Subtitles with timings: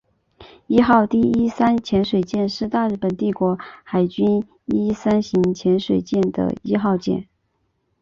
[0.65, 7.27] 伊号第一三潜水舰是大日本帝国海军伊一三型潜水艇的一号舰。